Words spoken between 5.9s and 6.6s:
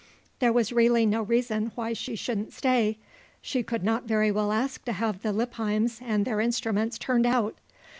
and their